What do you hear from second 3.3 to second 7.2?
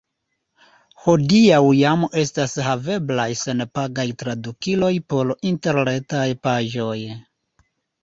senpagaj tradukiloj por interretaj paĝoj.